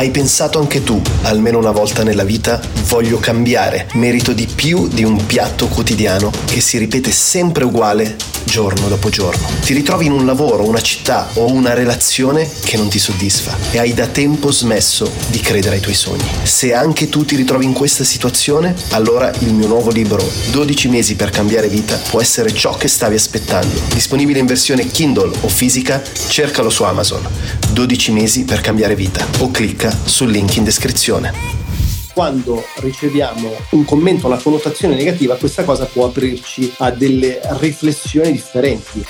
Hai 0.00 0.10
pensato 0.10 0.58
anche 0.58 0.82
tu, 0.82 0.98
almeno 1.24 1.58
una 1.58 1.72
volta 1.72 2.02
nella 2.02 2.24
vita, 2.24 2.58
voglio 2.86 3.18
cambiare, 3.18 3.86
merito 3.96 4.32
di 4.32 4.46
più 4.46 4.88
di 4.88 5.04
un 5.04 5.26
piatto 5.26 5.68
quotidiano 5.68 6.32
che 6.46 6.62
si 6.62 6.78
ripete 6.78 7.10
sempre 7.10 7.64
uguale 7.64 8.16
giorno 8.44 8.88
dopo 8.88 9.10
giorno. 9.10 9.46
Ti 9.62 9.74
ritrovi 9.74 10.06
in 10.06 10.12
un 10.12 10.26
lavoro, 10.26 10.66
una 10.66 10.80
città 10.80 11.28
o 11.34 11.52
una 11.52 11.74
relazione 11.74 12.48
che 12.64 12.76
non 12.76 12.88
ti 12.88 12.98
soddisfa 12.98 13.56
e 13.70 13.78
hai 13.78 13.94
da 13.94 14.06
tempo 14.06 14.50
smesso 14.50 15.10
di 15.28 15.38
credere 15.38 15.76
ai 15.76 15.80
tuoi 15.80 15.94
sogni. 15.94 16.24
Se 16.42 16.74
anche 16.74 17.08
tu 17.08 17.24
ti 17.24 17.36
ritrovi 17.36 17.64
in 17.64 17.72
questa 17.72 18.02
situazione, 18.02 18.74
allora 18.90 19.30
il 19.40 19.52
mio 19.52 19.68
nuovo 19.68 19.90
libro 19.90 20.26
12 20.50 20.88
mesi 20.88 21.14
per 21.14 21.30
cambiare 21.30 21.68
vita 21.68 22.00
può 22.08 22.20
essere 22.20 22.52
ciò 22.52 22.74
che 22.74 22.88
stavi 22.88 23.14
aspettando. 23.14 23.80
Disponibile 23.92 24.40
in 24.40 24.46
versione 24.46 24.86
Kindle 24.86 25.30
o 25.42 25.48
fisica, 25.48 26.02
cercalo 26.28 26.70
su 26.70 26.82
Amazon. 26.82 27.24
12 27.72 28.12
mesi 28.12 28.44
per 28.44 28.60
cambiare 28.60 28.96
vita 28.96 29.24
o 29.38 29.50
clicca 29.50 29.89
sul 30.04 30.30
link 30.30 30.56
in 30.56 30.64
descrizione 30.64 31.68
quando 32.12 32.62
riceviamo 32.80 33.50
un 33.70 33.84
commento, 33.84 34.26
una 34.26 34.36
connotazione 34.36 34.94
negativa, 34.94 35.36
questa 35.36 35.64
cosa 35.64 35.86
può 35.86 36.06
aprirci 36.06 36.70
a 36.78 36.90
delle 36.90 37.40
riflessioni 37.60 38.32
differenti. 38.32 39.04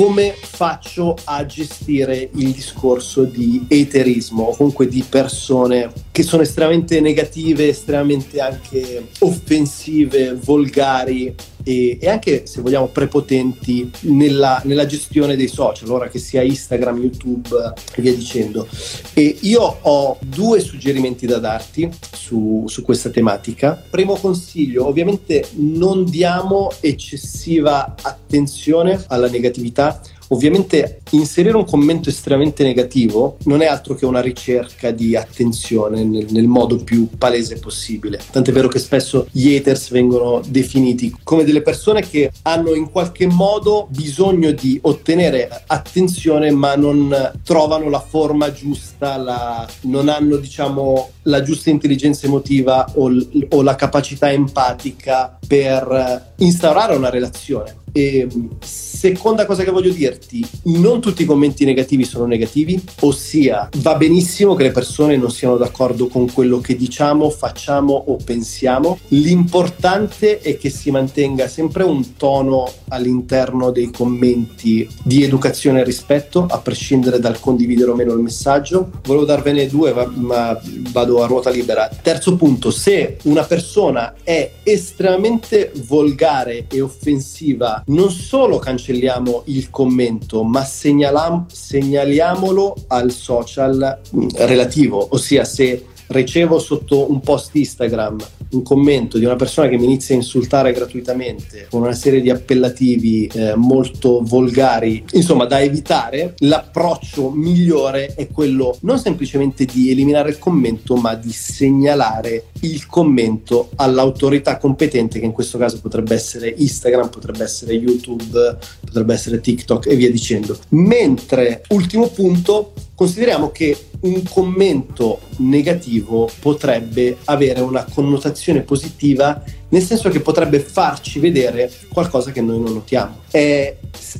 Come 0.00 0.34
faccio 0.34 1.14
a 1.24 1.44
gestire 1.44 2.30
il 2.32 2.52
discorso 2.52 3.24
di 3.24 3.66
eterismo 3.68 4.44
o 4.44 4.56
comunque 4.56 4.88
di 4.88 5.04
persone 5.06 5.92
che 6.10 6.22
sono 6.22 6.40
estremamente 6.40 7.02
negative, 7.02 7.68
estremamente 7.68 8.40
anche 8.40 9.08
offensive, 9.18 10.32
volgari 10.42 11.34
e, 11.70 11.98
e 12.00 12.08
anche 12.08 12.46
se 12.46 12.60
vogliamo 12.60 12.88
prepotenti 12.88 13.88
nella, 14.00 14.60
nella, 14.64 14.86
gestione 14.86 15.36
dei 15.36 15.46
social, 15.46 15.88
ora 15.90 16.08
che 16.08 16.18
sia 16.18 16.42
Instagram, 16.42 16.98
YouTube 16.98 17.72
e 17.94 18.02
via 18.02 18.12
dicendo. 18.12 18.66
E 19.14 19.36
io 19.42 19.78
ho 19.80 20.18
due 20.20 20.58
suggerimenti 20.58 21.26
da 21.26 21.38
darti 21.38 21.88
su, 22.12 22.64
su 22.66 22.82
questa 22.82 23.10
tematica. 23.10 23.80
Primo 23.88 24.14
consiglio, 24.14 24.86
ovviamente 24.86 25.46
non 25.52 26.04
diamo 26.04 26.72
eccessiva 26.80 27.94
attenzione 28.02 29.04
alla 29.06 29.28
negatività 29.28 30.00
Ovviamente 30.32 31.00
inserire 31.10 31.56
un 31.56 31.64
commento 31.64 32.08
estremamente 32.08 32.62
negativo 32.62 33.36
non 33.44 33.62
è 33.62 33.66
altro 33.66 33.94
che 33.94 34.06
una 34.06 34.20
ricerca 34.20 34.92
di 34.92 35.16
attenzione 35.16 36.04
nel, 36.04 36.26
nel, 36.30 36.46
modo 36.46 36.76
più 36.76 37.08
palese 37.18 37.58
possibile. 37.58 38.20
Tant'è 38.30 38.52
vero 38.52 38.68
che 38.68 38.78
spesso 38.78 39.26
gli 39.32 39.56
haters 39.56 39.90
vengono 39.90 40.40
definiti 40.46 41.14
come 41.24 41.44
delle 41.44 41.62
persone 41.62 42.02
che 42.02 42.30
hanno 42.42 42.74
in 42.74 42.90
qualche 42.90 43.26
modo 43.26 43.88
bisogno 43.90 44.52
di 44.52 44.78
ottenere 44.82 45.48
attenzione 45.66 46.50
ma 46.52 46.76
non 46.76 47.32
trovano 47.42 47.88
la 47.88 48.00
forma 48.00 48.52
giusta, 48.52 49.16
la, 49.16 49.68
non 49.82 50.08
hanno 50.08 50.36
diciamo 50.36 51.10
la 51.22 51.42
giusta 51.42 51.70
intelligenza 51.70 52.26
emotiva 52.26 52.88
o, 52.94 53.10
o 53.50 53.62
la 53.62 53.74
capacità 53.74 54.30
empatica 54.30 55.38
per 55.46 56.29
instaurare 56.40 56.94
una 56.94 57.10
relazione. 57.10 57.78
E 57.92 58.28
seconda 58.60 59.46
cosa 59.46 59.64
che 59.64 59.72
voglio 59.72 59.90
dirti, 59.90 60.46
non 60.64 61.00
tutti 61.00 61.22
i 61.22 61.24
commenti 61.24 61.64
negativi 61.64 62.04
sono 62.04 62.24
negativi, 62.24 62.80
ossia 63.00 63.68
va 63.78 63.96
benissimo 63.96 64.54
che 64.54 64.62
le 64.62 64.70
persone 64.70 65.16
non 65.16 65.32
siano 65.32 65.56
d'accordo 65.56 66.06
con 66.06 66.30
quello 66.32 66.60
che 66.60 66.76
diciamo, 66.76 67.30
facciamo 67.30 67.92
o 67.94 68.16
pensiamo, 68.22 68.96
l'importante 69.08 70.38
è 70.38 70.56
che 70.56 70.70
si 70.70 70.92
mantenga 70.92 71.48
sempre 71.48 71.82
un 71.82 72.16
tono 72.16 72.70
all'interno 72.90 73.72
dei 73.72 73.90
commenti 73.90 74.88
di 75.02 75.24
educazione 75.24 75.80
e 75.80 75.84
rispetto, 75.84 76.46
a 76.48 76.58
prescindere 76.58 77.18
dal 77.18 77.40
condividere 77.40 77.90
o 77.90 77.96
meno 77.96 78.12
il 78.12 78.20
messaggio. 78.20 78.90
Volevo 79.02 79.24
darvene 79.24 79.66
due, 79.66 79.92
ma 80.14 80.56
vado 80.92 81.24
a 81.24 81.26
ruota 81.26 81.50
libera. 81.50 81.90
Terzo 82.00 82.36
punto, 82.36 82.70
se 82.70 83.16
una 83.24 83.42
persona 83.42 84.14
è 84.22 84.48
estremamente 84.62 85.72
volgare 85.86 86.29
e 86.68 86.80
offensiva 86.80 87.82
non 87.86 88.10
solo 88.10 88.58
cancelliamo 88.58 89.42
il 89.46 89.70
commento, 89.70 90.42
ma 90.42 90.64
segnalam- 90.64 91.50
segnaliamolo 91.50 92.74
al 92.88 93.10
social 93.10 94.00
mm, 94.14 94.28
relativo, 94.36 95.08
ossia 95.10 95.44
se 95.44 95.86
ricevo 96.08 96.58
sotto 96.58 97.10
un 97.10 97.20
post 97.20 97.54
Instagram 97.54 98.18
un 98.50 98.62
commento 98.62 99.18
di 99.18 99.24
una 99.24 99.36
persona 99.36 99.68
che 99.68 99.76
mi 99.76 99.84
inizia 99.84 100.14
a 100.14 100.18
insultare 100.18 100.72
gratuitamente 100.72 101.66
con 101.70 101.82
una 101.82 101.92
serie 101.92 102.20
di 102.20 102.30
appellativi 102.30 103.26
eh, 103.26 103.54
molto 103.54 104.20
volgari, 104.22 105.04
insomma 105.12 105.44
da 105.44 105.60
evitare, 105.60 106.34
l'approccio 106.38 107.30
migliore 107.30 108.14
è 108.14 108.28
quello 108.28 108.76
non 108.82 108.98
semplicemente 108.98 109.64
di 109.64 109.90
eliminare 109.90 110.30
il 110.30 110.38
commento, 110.38 110.96
ma 110.96 111.14
di 111.14 111.32
segnalare 111.32 112.46
il 112.60 112.86
commento 112.86 113.70
all'autorità 113.76 114.58
competente 114.58 115.18
che 115.18 115.24
in 115.24 115.32
questo 115.32 115.58
caso 115.58 115.80
potrebbe 115.80 116.14
essere 116.14 116.52
Instagram, 116.56 117.08
potrebbe 117.08 117.44
essere 117.44 117.74
YouTube, 117.74 118.56
potrebbe 118.84 119.14
essere 119.14 119.40
TikTok 119.40 119.86
e 119.86 119.96
via 119.96 120.10
dicendo. 120.10 120.58
Mentre 120.70 121.62
ultimo 121.68 122.08
punto, 122.08 122.72
consideriamo 122.94 123.50
che 123.50 123.76
un 124.00 124.22
commento 124.22 125.20
negativo 125.38 126.30
potrebbe 126.40 127.18
avere 127.24 127.60
una 127.60 127.84
connotazione 127.84 128.62
positiva 128.62 129.42
nel 129.70 129.82
senso 129.82 130.08
che 130.08 130.20
potrebbe 130.20 130.60
farci 130.60 131.18
vedere 131.18 131.70
qualcosa 131.92 132.30
che 132.30 132.40
noi 132.40 132.60
non 132.60 132.72
notiamo. 132.72 133.18
È 133.30 133.76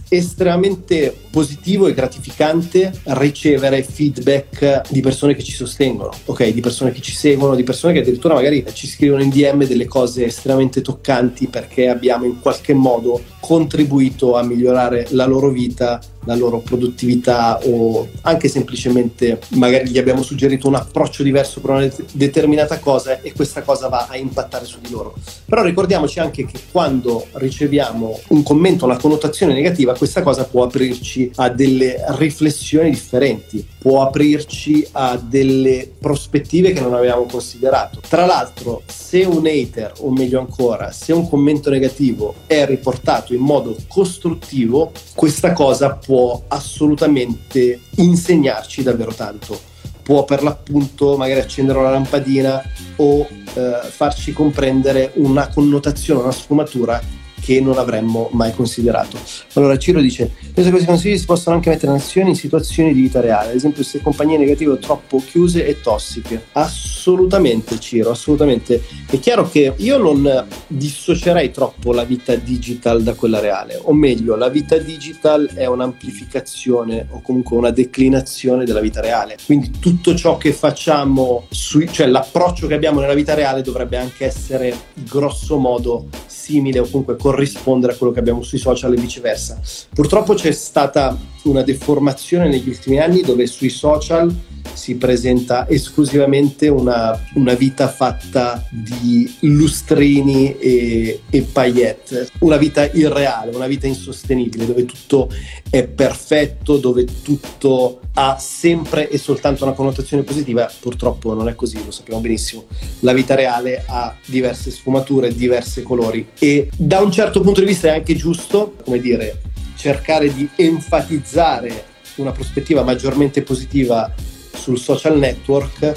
estremamente 0.08 1.14
positivo 1.30 1.86
e 1.86 1.94
gratificante 1.94 2.92
ricevere 3.04 3.82
feedback 3.82 4.90
di 4.90 5.00
persone 5.00 5.34
che 5.34 5.42
ci 5.42 5.52
sostengono, 5.52 6.10
ok? 6.24 6.48
Di 6.48 6.60
persone 6.60 6.92
che 6.92 7.00
ci 7.00 7.12
seguono, 7.12 7.54
di 7.54 7.62
persone 7.62 7.92
che 7.92 8.00
addirittura 8.00 8.34
magari 8.34 8.64
ci 8.72 8.86
scrivono 8.86 9.22
in 9.22 9.30
DM 9.30 9.64
delle 9.64 9.86
cose 9.86 10.24
estremamente 10.24 10.82
toccanti 10.82 11.46
perché 11.48 11.88
abbiamo 11.88 12.24
in 12.24 12.40
qualche 12.40 12.74
modo 12.74 13.22
contribuito 13.40 14.36
a 14.36 14.42
migliorare 14.42 15.06
la 15.10 15.26
loro 15.26 15.48
vita 15.50 16.00
la 16.24 16.34
loro 16.34 16.58
produttività 16.58 17.58
o 17.64 18.08
anche 18.22 18.48
semplicemente 18.48 19.40
magari 19.50 19.88
gli 19.88 19.98
abbiamo 19.98 20.22
suggerito 20.22 20.68
un 20.68 20.74
approccio 20.74 21.22
diverso 21.22 21.60
per 21.60 21.70
una 21.70 21.88
determinata 22.12 22.78
cosa 22.78 23.20
e 23.20 23.32
questa 23.32 23.62
cosa 23.62 23.88
va 23.88 24.06
a 24.08 24.16
impattare 24.16 24.64
su 24.64 24.78
di 24.80 24.90
loro. 24.90 25.14
Però 25.50 25.64
ricordiamoci 25.64 26.20
anche 26.20 26.46
che 26.46 26.60
quando 26.70 27.26
riceviamo 27.32 28.20
un 28.28 28.44
commento, 28.44 28.84
una 28.84 28.96
connotazione 28.96 29.52
negativa, 29.52 29.96
questa 29.96 30.22
cosa 30.22 30.44
può 30.44 30.62
aprirci 30.62 31.28
a 31.34 31.48
delle 31.48 31.96
riflessioni 32.10 32.90
differenti, 32.90 33.66
può 33.76 34.00
aprirci 34.02 34.86
a 34.92 35.20
delle 35.20 35.90
prospettive 35.98 36.72
che 36.72 36.80
non 36.80 36.94
avevamo 36.94 37.24
considerato. 37.24 38.00
Tra 38.08 38.26
l'altro, 38.26 38.82
se 38.86 39.24
un 39.24 39.44
hater, 39.44 39.94
o 39.98 40.12
meglio 40.12 40.38
ancora, 40.38 40.92
se 40.92 41.12
un 41.12 41.28
commento 41.28 41.68
negativo 41.68 42.36
è 42.46 42.64
riportato 42.64 43.34
in 43.34 43.40
modo 43.40 43.74
costruttivo, 43.88 44.92
questa 45.16 45.52
cosa 45.52 45.94
può 45.94 46.44
assolutamente 46.46 47.80
insegnarci 47.96 48.84
davvero 48.84 49.12
tanto 49.12 49.69
può 50.10 50.24
per 50.24 50.42
l'appunto 50.42 51.16
magari 51.16 51.38
accendere 51.38 51.78
una 51.78 51.90
lampadina 51.90 52.60
o 52.96 53.28
eh, 53.54 53.78
farci 53.90 54.32
comprendere 54.32 55.12
una 55.14 55.46
connotazione, 55.46 56.22
una 56.22 56.32
sfumatura 56.32 57.00
che 57.40 57.60
non 57.60 57.78
avremmo 57.78 58.28
mai 58.32 58.52
considerato. 58.54 59.18
Allora 59.54 59.76
Ciro 59.78 60.00
dice, 60.00 60.30
penso 60.40 60.62
che 60.64 60.70
questi 60.70 60.86
consigli 60.86 61.18
si 61.18 61.24
possano 61.24 61.56
anche 61.56 61.70
mettere 61.70 61.92
in 61.92 61.98
azione 61.98 62.30
in 62.30 62.36
situazioni 62.36 62.92
di 62.92 63.00
vita 63.00 63.20
reale, 63.20 63.50
ad 63.50 63.56
esempio 63.56 63.82
se 63.82 64.00
compagnie 64.00 64.38
negative 64.38 64.78
troppo 64.78 65.22
chiuse 65.24 65.66
e 65.66 65.80
tossiche. 65.80 66.46
Assolutamente 66.52 67.78
Ciro, 67.80 68.10
assolutamente. 68.10 68.82
È 69.08 69.18
chiaro 69.18 69.48
che 69.48 69.72
io 69.76 69.98
non 69.98 70.46
dissocierei 70.66 71.50
troppo 71.50 71.92
la 71.92 72.04
vita 72.04 72.34
digital 72.36 73.02
da 73.02 73.14
quella 73.14 73.40
reale, 73.40 73.80
o 73.82 73.92
meglio, 73.92 74.36
la 74.36 74.48
vita 74.48 74.76
digital 74.76 75.50
è 75.54 75.66
un'amplificazione 75.66 77.06
o 77.10 77.22
comunque 77.22 77.56
una 77.56 77.70
declinazione 77.70 78.64
della 78.64 78.80
vita 78.80 79.00
reale. 79.00 79.36
Quindi 79.44 79.72
tutto 79.78 80.14
ciò 80.14 80.36
che 80.36 80.52
facciamo, 80.52 81.46
su, 81.50 81.84
cioè 81.86 82.06
l'approccio 82.06 82.66
che 82.66 82.74
abbiamo 82.74 83.00
nella 83.00 83.14
vita 83.14 83.34
reale 83.34 83.62
dovrebbe 83.62 83.96
anche 83.96 84.24
essere 84.24 84.74
grosso 84.94 85.56
modo 85.58 86.08
simile 86.26 86.80
o 86.80 86.84
comunque 86.84 87.16
corrispondere 87.30 87.92
a 87.92 87.96
quello 87.96 88.12
che 88.12 88.18
abbiamo 88.18 88.42
sui 88.42 88.58
social 88.58 88.92
e 88.92 88.96
viceversa. 88.96 89.58
Purtroppo 89.94 90.34
c'è 90.34 90.50
stata 90.50 91.16
una 91.44 91.62
deformazione 91.62 92.48
negli 92.48 92.68
ultimi 92.68 92.98
anni 92.98 93.22
dove 93.22 93.46
sui 93.46 93.70
social 93.70 94.34
si 94.72 94.96
presenta 94.96 95.68
esclusivamente 95.68 96.68
una, 96.68 97.18
una 97.34 97.54
vita 97.54 97.88
fatta 97.88 98.66
di 98.70 99.30
lustrini 99.40 100.56
e, 100.58 101.20
e 101.28 101.42
paillette, 101.42 102.28
una 102.40 102.56
vita 102.56 102.88
irreale, 102.90 103.54
una 103.54 103.66
vita 103.66 103.86
insostenibile, 103.86 104.66
dove 104.66 104.84
tutto 104.84 105.30
è 105.68 105.86
perfetto, 105.86 106.78
dove 106.78 107.04
tutto 107.22 108.00
ha 108.14 108.38
sempre 108.38 109.08
e 109.08 109.18
soltanto 109.18 109.64
una 109.64 109.72
connotazione 109.72 110.22
positiva, 110.22 110.70
purtroppo 110.80 111.34
non 111.34 111.48
è 111.48 111.54
così, 111.54 111.82
lo 111.84 111.90
sappiamo 111.90 112.20
benissimo. 112.20 112.64
La 113.00 113.12
vita 113.12 113.34
reale 113.34 113.84
ha 113.86 114.14
diverse 114.24 114.70
sfumature, 114.70 115.34
diversi 115.34 115.82
colori 115.82 116.28
e 116.38 116.68
da 116.76 117.00
un 117.00 117.12
certo 117.12 117.40
punto 117.40 117.60
di 117.60 117.66
vista 117.66 117.88
è 117.88 117.96
anche 117.96 118.14
giusto, 118.14 118.74
come 118.84 118.98
dire, 118.98 119.40
cercare 119.80 120.30
di 120.30 120.46
enfatizzare 120.56 121.84
una 122.16 122.32
prospettiva 122.32 122.82
maggiormente 122.82 123.40
positiva 123.40 124.12
sul 124.52 124.78
social 124.78 125.18
network 125.18 125.94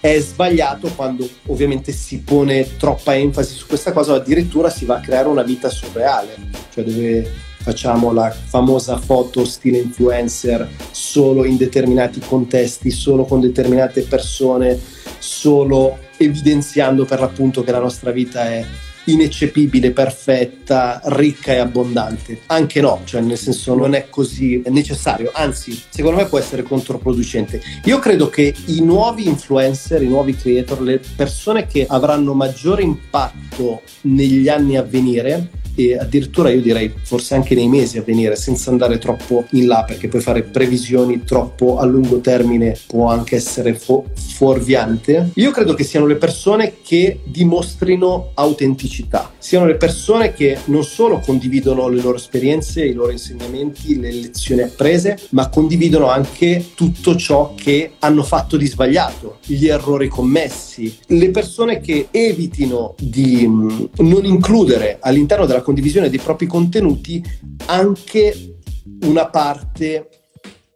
è 0.00 0.18
sbagliato 0.18 0.88
quando 0.96 1.28
ovviamente 1.46 1.92
si 1.92 2.20
pone 2.20 2.78
troppa 2.78 3.14
enfasi 3.14 3.54
su 3.54 3.66
questa 3.66 3.92
cosa 3.92 4.12
o 4.12 4.14
addirittura 4.16 4.70
si 4.70 4.86
va 4.86 4.96
a 4.96 5.00
creare 5.00 5.28
una 5.28 5.42
vita 5.42 5.68
surreale, 5.68 6.36
cioè 6.72 6.84
dove 6.84 7.30
facciamo 7.60 8.12
la 8.12 8.30
famosa 8.30 8.96
foto 8.96 9.44
stile 9.44 9.76
influencer 9.76 10.66
solo 10.90 11.44
in 11.44 11.58
determinati 11.58 12.20
contesti, 12.20 12.90
solo 12.90 13.24
con 13.24 13.40
determinate 13.40 14.02
persone, 14.02 14.80
solo 15.18 15.98
evidenziando 16.16 17.04
per 17.04 17.20
l'appunto 17.20 17.62
che 17.62 17.72
la 17.72 17.80
nostra 17.80 18.10
vita 18.10 18.44
è 18.50 18.64
ineccepibile, 19.12 19.90
perfetta, 19.90 21.00
ricca 21.04 21.52
e 21.52 21.58
abbondante. 21.58 22.40
Anche 22.46 22.80
no, 22.80 23.00
cioè 23.04 23.20
nel 23.20 23.38
senso 23.38 23.74
non 23.74 23.94
è 23.94 24.08
così 24.08 24.62
necessario, 24.66 25.30
anzi 25.34 25.80
secondo 25.88 26.18
me 26.18 26.26
può 26.26 26.38
essere 26.38 26.62
controproducente. 26.62 27.60
Io 27.84 27.98
credo 27.98 28.28
che 28.28 28.54
i 28.66 28.80
nuovi 28.80 29.26
influencer, 29.26 30.02
i 30.02 30.08
nuovi 30.08 30.34
creator, 30.34 30.80
le 30.82 31.00
persone 31.16 31.66
che 31.66 31.86
avranno 31.88 32.34
maggiore 32.34 32.82
impatto 32.82 33.82
negli 34.02 34.48
anni 34.48 34.76
a 34.76 34.82
venire 34.82 35.50
e 35.78 35.96
addirittura 35.96 36.50
io 36.50 36.60
direi 36.60 36.92
forse 37.02 37.36
anche 37.36 37.54
nei 37.54 37.68
mesi 37.68 37.98
a 37.98 38.02
venire 38.02 38.34
senza 38.34 38.70
andare 38.70 38.98
troppo 38.98 39.44
in 39.50 39.68
là 39.68 39.84
perché 39.86 40.08
poi 40.08 40.20
fare 40.20 40.42
previsioni 40.42 41.22
troppo 41.22 41.78
a 41.78 41.84
lungo 41.84 42.18
termine 42.18 42.76
può 42.88 43.06
anche 43.06 43.36
essere 43.36 43.74
fo- 43.74 44.06
fuorviante. 44.12 45.30
Io 45.34 45.52
credo 45.52 45.74
che 45.74 45.84
siano 45.84 46.06
le 46.06 46.16
persone 46.16 46.74
che 46.82 47.20
dimostrino 47.24 48.32
autenticità, 48.34 49.32
siano 49.38 49.66
le 49.66 49.76
persone 49.76 50.32
che 50.32 50.58
non 50.66 50.84
solo 50.84 51.20
condividono 51.20 51.88
le 51.88 52.00
loro 52.00 52.16
esperienze, 52.16 52.84
i 52.84 52.92
loro 52.92 53.12
insegnamenti, 53.12 53.98
le 53.98 54.12
lezioni 54.12 54.62
apprese, 54.62 55.18
ma 55.30 55.48
condividono 55.48 56.08
anche 56.08 56.70
tutto 56.74 57.16
ciò 57.16 57.54
che 57.54 57.92
hanno 58.00 58.22
fatto 58.22 58.56
di 58.56 58.66
sbagliato, 58.66 59.38
gli 59.44 59.66
errori 59.66 60.08
commessi, 60.08 60.98
le 61.06 61.30
persone 61.30 61.80
che 61.80 62.08
evitino 62.10 62.94
di 62.98 63.46
mm, 63.46 63.84
non 63.98 64.24
includere 64.24 64.98
all'interno 65.00 65.46
della 65.46 65.62
condivisione 65.62 66.10
dei 66.10 66.18
propri 66.18 66.46
contenuti 66.46 67.22
anche 67.66 68.58
una 69.02 69.28
parte 69.28 70.08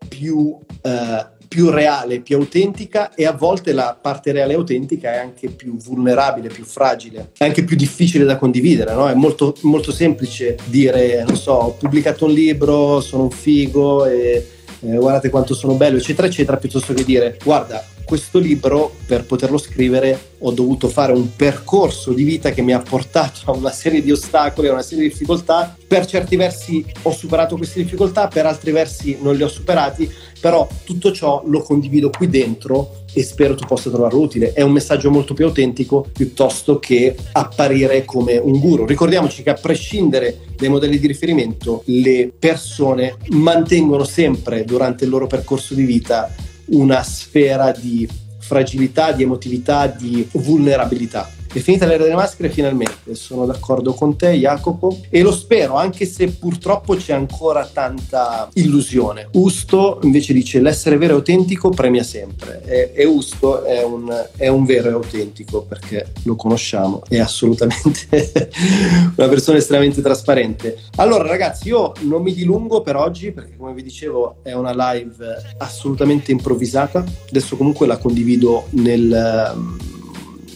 più, 0.09 0.59
eh, 0.83 1.27
più 1.53 1.69
reale, 1.69 2.21
più 2.21 2.37
autentica 2.37 3.13
e 3.15 3.27
a 3.27 3.33
volte 3.33 3.75
la 3.75 3.95
parte 4.01 4.33
reale 4.33 4.55
e 4.55 4.57
autentica 4.57 5.13
è 5.13 5.19
anche 5.19 5.51
più 5.51 5.77
vulnerabile, 5.77 6.49
più 6.49 6.65
fragile, 6.65 7.33
è 7.37 7.45
anche 7.45 7.63
più 7.63 7.77
difficile 7.77 8.25
da 8.25 8.39
condividere, 8.39 8.95
no? 8.95 9.07
È 9.07 9.13
molto, 9.13 9.55
molto 9.61 9.93
semplice 9.93 10.57
dire, 10.65 11.23
non 11.27 11.37
so, 11.37 11.53
ho 11.53 11.73
pubblicato 11.73 12.25
un 12.25 12.33
libro, 12.33 13.03
sono 13.03 13.25
un 13.25 13.31
figo 13.31 14.07
e 14.07 14.47
eh, 14.81 14.97
guardate 14.97 15.29
quanto 15.29 15.53
sono 15.53 15.75
bello, 15.75 15.99
eccetera, 15.99 16.27
eccetera, 16.27 16.57
piuttosto 16.57 16.95
che 16.95 17.05
dire, 17.05 17.37
guarda, 17.45 17.85
questo 18.13 18.39
libro 18.39 18.95
per 19.07 19.25
poterlo 19.25 19.57
scrivere 19.57 20.33
ho 20.41 20.51
dovuto 20.51 20.89
fare 20.89 21.13
un 21.13 21.35
percorso 21.35 22.13
di 22.13 22.25
vita 22.25 22.51
che 22.51 22.61
mi 22.61 22.75
ha 22.75 22.79
portato 22.79 23.51
a 23.51 23.53
una 23.53 23.71
serie 23.71 24.03
di 24.03 24.13
ostacoli, 24.13 24.69
a 24.69 24.73
una 24.73 24.83
serie 24.83 25.05
di 25.05 25.09
difficoltà. 25.09 25.75
Per 25.87 26.05
certi 26.05 26.37
versi 26.37 26.85
ho 27.05 27.11
superato 27.11 27.57
queste 27.57 27.83
difficoltà, 27.83 28.29
per 28.29 28.45
altri 28.45 28.71
versi 28.71 29.17
non 29.23 29.35
li 29.35 29.43
ho 29.43 29.49
superati, 29.49 30.13
però 30.39 30.69
tutto 30.85 31.11
ciò 31.11 31.43
lo 31.47 31.63
condivido 31.63 32.11
qui 32.11 32.29
dentro 32.29 33.05
e 33.15 33.23
spero 33.23 33.55
tu 33.55 33.65
possa 33.65 33.89
trovarlo 33.89 34.21
utile. 34.21 34.53
È 34.53 34.61
un 34.61 34.73
messaggio 34.73 35.11
molto 35.11 35.33
più 35.33 35.47
autentico 35.47 36.07
piuttosto 36.13 36.79
che 36.79 37.17
apparire 37.33 38.05
come 38.05 38.37
un 38.37 38.59
guru. 38.59 38.85
Ricordiamoci 38.85 39.43
che 39.43 39.49
a 39.49 39.55
prescindere 39.55 40.41
dai 40.55 40.69
modelli 40.69 40.99
di 40.99 41.07
riferimento, 41.07 41.83
le 41.87 42.31
persone 42.39 43.17
mantengono 43.31 44.05
sempre 44.05 44.65
durante 44.67 45.05
il 45.05 45.11
loro 45.11 45.27
percorso 45.27 45.73
di 45.73 45.85
vita 45.85 46.51
una 46.67 47.03
sfera 47.03 47.73
di 47.73 48.09
fragilità, 48.39 49.13
di 49.13 49.23
emotività, 49.23 49.87
di 49.87 50.29
vulnerabilità. 50.33 51.31
È 51.53 51.59
finita 51.59 51.85
l'era 51.85 52.05
delle 52.05 52.15
maschere 52.15 52.49
finalmente, 52.49 53.15
sono 53.15 53.45
d'accordo 53.45 53.93
con 53.93 54.17
te 54.17 54.31
Jacopo 54.33 55.01
e 55.11 55.21
lo 55.21 55.33
spero 55.33 55.75
anche 55.75 56.07
se 56.07 56.29
purtroppo 56.29 56.95
c'è 56.95 57.13
ancora 57.13 57.69
tanta 57.71 58.49
illusione. 58.55 59.29
Usto 59.33 59.99
invece 60.03 60.33
dice 60.33 60.61
l'essere 60.61 60.97
vero 60.97 61.13
e 61.13 61.17
autentico 61.17 61.69
premia 61.69 62.03
sempre 62.05 62.63
e, 62.65 62.93
e 62.95 63.05
Usto 63.05 63.65
è 63.65 63.83
un, 63.83 64.11
è 64.35 64.49
un 64.49 64.65
vero 64.65 64.89
e 64.89 64.93
autentico 64.93 65.61
perché 65.61 66.13
lo 66.23 66.37
conosciamo, 66.37 67.03
è 67.07 67.19
assolutamente 67.19 68.41
una 69.15 69.29
persona 69.29 69.59
estremamente 69.59 70.01
trasparente. 70.01 70.79
Allora 70.97 71.29
ragazzi 71.29 71.69
io 71.69 71.93
non 72.01 72.23
mi 72.23 72.33
dilungo 72.33 72.81
per 72.81 72.97
oggi 72.97 73.31
perché 73.31 73.57
come 73.59 73.75
vi 73.75 73.83
dicevo 73.83 74.37
è 74.43 74.55
una 74.55 74.73
live 74.75 75.15
assolutamente 75.59 76.33
improvvisata, 76.33 77.05
adesso 77.29 77.59
comunque 77.59 77.87
la 77.87 77.99
condivido 77.99 78.69
nel 78.71 79.91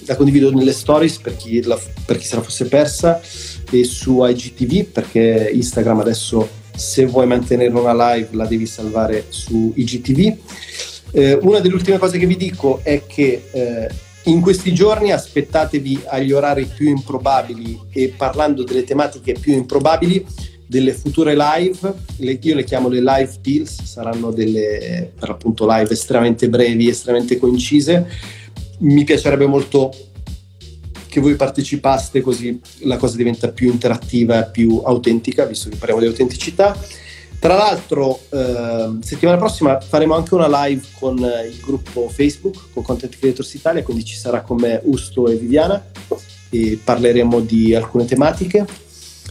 la 0.07 0.17
condivido 0.17 0.51
nelle 0.53 0.73
stories 0.73 1.19
per 1.19 1.37
chi, 1.37 1.63
la, 1.63 1.79
per 2.05 2.19
chi 2.19 2.27
se 2.27 2.37
la 2.37 2.43
fosse 2.43 2.67
persa 2.67 3.21
e 3.71 3.85
su 3.85 4.25
IGTV 4.25 4.85
perché 4.85 5.51
Instagram 5.53 6.01
adesso 6.01 6.49
se 6.75 7.07
vuoi 7.07 7.27
mantenere 7.27 7.73
una 7.75 8.15
live 8.15 8.29
la 8.33 8.47
devi 8.47 8.67
salvare 8.67 9.27
su 9.29 9.73
IGTV. 9.75 10.37
Eh, 11.13 11.39
una 11.43 11.61
delle 11.61 11.75
ultime 11.75 11.99
cose 11.99 12.19
che 12.19 12.27
vi 12.27 12.37
dico 12.37 12.81
è 12.83 13.05
che 13.07 13.49
eh, 13.51 13.89
in 14.25 14.41
questi 14.41 14.75
giorni 14.75 15.13
aspettatevi 15.13 16.03
agli 16.07 16.33
orari 16.33 16.67
più 16.67 16.89
improbabili 16.89 17.81
e 17.93 18.13
parlando 18.17 18.65
delle 18.65 18.85
tematiche 18.85 19.35
più 19.35 19.55
improbabili 19.55 20.25
delle 20.67 20.93
future 20.93 21.37
live, 21.37 21.95
le, 22.17 22.39
io 22.41 22.55
le 22.57 22.65
chiamo 22.65 22.89
le 22.89 23.01
live 23.01 23.33
pills, 23.41 23.85
saranno 23.85 24.33
delle 24.33 25.13
per 25.17 25.31
appunto 25.31 25.65
live 25.69 25.93
estremamente 25.93 26.49
brevi, 26.49 26.89
estremamente 26.89 27.39
concise 27.39 28.07
mi 28.79 29.05
piacerebbe 29.05 29.47
molto 29.47 29.91
che 31.17 31.23
voi 31.23 31.35
partecipaste 31.35 32.21
così 32.21 32.61
la 32.81 32.99
cosa 32.99 33.17
diventa 33.17 33.49
più 33.49 33.71
interattiva 33.71 34.43
più 34.43 34.83
autentica, 34.85 35.47
visto 35.47 35.71
che 35.71 35.77
parliamo 35.77 36.03
di 36.03 36.09
autenticità. 36.09 36.79
Tra 37.39 37.55
l'altro, 37.55 38.21
eh, 38.31 38.99
settimana 39.01 39.39
prossima 39.39 39.81
faremo 39.81 40.15
anche 40.15 40.35
una 40.35 40.67
live 40.67 40.83
con 40.99 41.19
eh, 41.25 41.47
il 41.47 41.59
gruppo 41.61 42.11
Facebook, 42.11 42.73
con 42.73 42.83
Content 42.83 43.17
Creators 43.19 43.55
Italia, 43.55 43.83
quindi 43.83 44.05
ci 44.05 44.15
sarà 44.15 44.43
con 44.43 44.59
me 44.59 44.81
Usto 44.85 45.29
e 45.29 45.37
Viviana 45.37 45.83
e 46.51 46.79
parleremo 46.83 47.41
di 47.41 47.75
alcune 47.75 48.05
tematiche. 48.05 48.67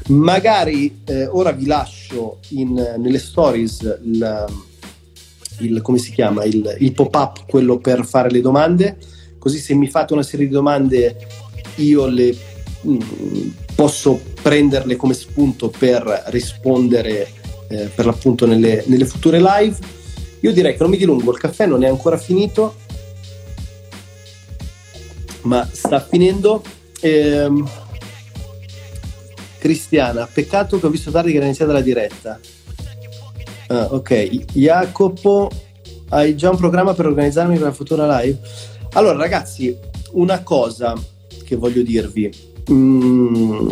Magari 0.08 1.02
eh, 1.06 1.28
ora 1.28 1.52
vi 1.52 1.68
lascio 1.68 2.40
in, 2.50 2.74
nelle 2.98 3.20
stories 3.20 4.00
il, 4.04 4.46
il, 5.60 5.82
come 5.84 6.00
si 6.00 6.12
chiama, 6.12 6.44
il, 6.46 6.78
il 6.80 6.94
pop-up, 6.94 7.46
quello 7.48 7.78
per 7.78 8.06
fare 8.06 8.32
le 8.32 8.42
domande 8.42 8.98
così 9.46 9.60
se 9.60 9.76
mi 9.76 9.88
fate 9.88 10.14
una 10.14 10.24
serie 10.24 10.48
di 10.48 10.52
domande 10.52 11.16
io 11.76 12.08
le 12.08 12.36
mm, 12.88 13.00
posso 13.76 14.20
prenderle 14.42 14.96
come 14.96 15.14
spunto 15.14 15.70
per 15.70 16.24
rispondere 16.30 17.32
eh, 17.68 17.92
per 17.94 18.08
l'appunto 18.08 18.48
nelle, 18.48 18.84
nelle 18.88 19.06
future 19.06 19.40
live. 19.40 19.78
Io 20.40 20.52
direi 20.52 20.72
che 20.72 20.82
non 20.82 20.90
mi 20.90 20.98
dilungo, 20.98 21.32
il 21.32 21.38
caffè 21.38 21.68
non 21.68 21.84
è 21.84 21.88
ancora 21.88 22.18
finito, 22.18 22.74
ma 25.42 25.70
sta 25.72 26.00
finendo. 26.00 26.64
Ehm, 27.02 27.70
Cristiana, 29.60 30.28
peccato 30.32 30.80
che 30.80 30.88
ho 30.88 30.90
visto 30.90 31.12
tardi 31.12 31.30
che 31.30 31.38
era 31.38 31.46
iniziata 31.46 31.72
la 31.72 31.82
diretta. 31.82 32.40
Ah, 33.68 33.90
ok, 33.92 34.14
Jacopo, 34.54 35.52
hai 36.10 36.36
già 36.36 36.50
un 36.50 36.58
programma 36.58 36.96
per 36.96 37.06
organizzarmi 37.06 37.58
per 37.58 37.68
la 37.68 37.74
futura 37.74 38.22
live? 38.22 38.40
Allora, 38.96 39.18
ragazzi, 39.18 39.78
una 40.12 40.42
cosa 40.42 40.96
che 41.44 41.58
voglio 41.58 41.82
dirvi. 41.82 42.32
Mm, 42.72 43.70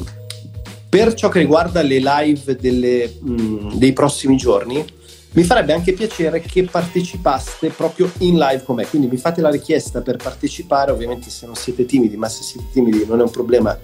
per 0.89 1.13
ciò 1.13 1.29
che 1.29 1.39
riguarda 1.39 1.81
le 1.81 1.99
live 1.99 2.57
delle, 2.57 3.19
mm, 3.23 3.71
dei 3.75 3.93
prossimi 3.93 4.35
giorni, 4.35 4.85
mi 5.31 5.43
farebbe 5.43 5.71
anche 5.71 5.93
piacere 5.93 6.41
che 6.41 6.63
partecipaste 6.63 7.69
proprio 7.69 8.11
in 8.19 8.37
live 8.37 8.63
con 8.63 8.75
me. 8.75 8.85
Quindi 8.85 9.07
mi 9.07 9.15
fate 9.15 9.39
la 9.39 9.49
richiesta 9.49 10.01
per 10.01 10.17
partecipare, 10.17 10.91
ovviamente 10.91 11.29
se 11.29 11.45
non 11.45 11.55
siete 11.55 11.85
timidi, 11.85 12.17
ma 12.17 12.27
se 12.27 12.43
siete 12.43 12.67
timidi 12.73 13.05
non 13.07 13.21
è 13.21 13.23
un 13.23 13.31
problema, 13.31 13.77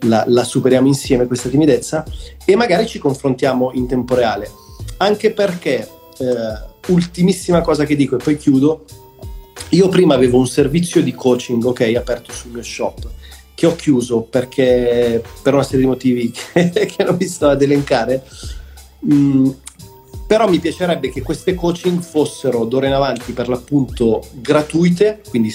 la, 0.00 0.24
la 0.26 0.44
superiamo 0.44 0.86
insieme 0.86 1.26
questa 1.26 1.50
timidezza 1.50 2.04
e 2.42 2.56
magari 2.56 2.86
ci 2.86 2.98
confrontiamo 2.98 3.72
in 3.74 3.86
tempo 3.86 4.14
reale. 4.14 4.50
Anche 4.96 5.30
perché 5.30 5.86
eh, 6.16 6.90
ultimissima 6.90 7.60
cosa 7.60 7.84
che 7.84 7.96
dico 7.96 8.16
e 8.16 8.22
poi 8.22 8.38
chiudo. 8.38 8.84
Io 9.70 9.88
prima 9.88 10.14
avevo 10.14 10.38
un 10.38 10.46
servizio 10.46 11.02
di 11.02 11.12
coaching, 11.12 11.62
ok, 11.64 11.92
aperto 11.96 12.32
sul 12.32 12.52
mio 12.52 12.62
shop, 12.62 13.08
che 13.54 13.66
ho 13.66 13.74
chiuso 13.74 14.20
perché 14.22 15.22
per 15.42 15.54
una 15.54 15.62
serie 15.62 15.80
di 15.80 15.86
motivi 15.86 16.30
che, 16.30 16.70
che 16.86 17.04
non 17.04 17.16
mi 17.18 17.26
sto 17.26 17.48
ad 17.48 17.62
elencare. 17.62 18.24
Mm, 19.04 19.48
però 20.26 20.48
mi 20.48 20.58
piacerebbe 20.58 21.10
che 21.10 21.22
queste 21.22 21.54
coaching 21.54 22.00
fossero 22.00 22.64
d'ora 22.64 22.86
in 22.86 22.92
avanti 22.92 23.32
per 23.32 23.48
l'appunto 23.48 24.26
gratuite, 24.32 25.20
quindi 25.28 25.54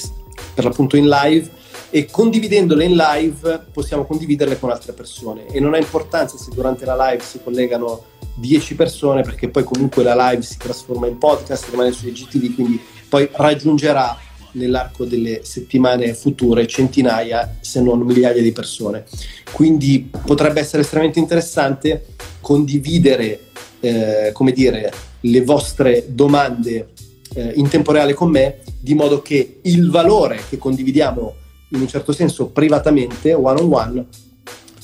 per 0.53 0.63
l'appunto 0.63 0.97
in 0.97 1.07
live 1.07 1.49
e 1.89 2.05
condividendole 2.05 2.85
in 2.85 2.95
live 2.95 3.65
possiamo 3.73 4.05
condividerle 4.05 4.57
con 4.57 4.69
altre 4.69 4.93
persone 4.93 5.45
e 5.47 5.59
non 5.59 5.73
ha 5.73 5.77
importanza 5.77 6.37
se 6.37 6.51
durante 6.53 6.85
la 6.85 6.95
live 7.09 7.21
si 7.21 7.41
collegano 7.43 8.05
10 8.35 8.75
persone 8.75 9.23
perché 9.23 9.49
poi 9.49 9.65
comunque 9.65 10.03
la 10.03 10.29
live 10.29 10.41
si 10.41 10.57
trasforma 10.57 11.07
in 11.07 11.17
podcast, 11.17 11.69
rimane 11.69 11.91
su 11.91 12.07
IGTV, 12.07 12.55
quindi 12.55 12.81
poi 13.11 13.27
raggiungerà 13.29 14.17
nell'arco 14.53 15.03
delle 15.03 15.41
settimane 15.43 16.13
future 16.13 16.65
centinaia 16.65 17.57
se 17.59 17.81
non 17.81 17.99
migliaia 17.99 18.41
di 18.41 18.53
persone. 18.53 19.03
Quindi 19.51 20.09
potrebbe 20.25 20.61
essere 20.61 20.83
estremamente 20.83 21.19
interessante 21.19 22.05
condividere, 22.39 23.47
eh, 23.81 24.29
come 24.31 24.53
dire, 24.53 24.93
le 25.19 25.43
vostre 25.43 26.05
domande 26.07 26.91
eh, 27.33 27.51
in 27.55 27.67
tempo 27.67 27.91
reale 27.91 28.13
con 28.13 28.31
me, 28.31 28.59
di 28.79 28.93
modo 28.93 29.21
che 29.21 29.59
il 29.63 29.89
valore 29.89 30.39
che 30.47 30.57
condividiamo 30.57 31.35
in 31.71 31.81
un 31.81 31.87
certo 31.89 32.13
senso 32.13 32.45
privatamente, 32.47 33.33
one 33.33 33.59
on 33.59 33.73
one, 33.73 34.05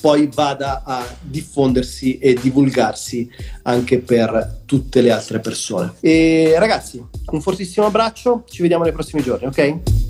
poi 0.00 0.28
vada 0.32 0.82
a 0.84 1.06
diffondersi 1.20 2.18
e 2.18 2.34
divulgarsi 2.34 3.30
anche 3.62 3.98
per 3.98 4.60
tutte 4.64 5.00
le 5.00 5.10
altre 5.10 5.40
persone. 5.40 5.94
E 6.00 6.54
ragazzi, 6.58 7.04
un 7.26 7.40
fortissimo 7.40 7.86
abbraccio, 7.86 8.44
ci 8.48 8.62
vediamo 8.62 8.84
nei 8.84 8.92
prossimi 8.92 9.22
giorni, 9.22 9.46
ok? 9.46 10.07